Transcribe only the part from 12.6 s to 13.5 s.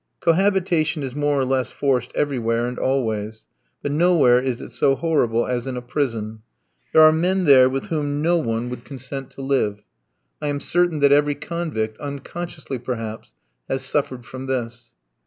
perhaps,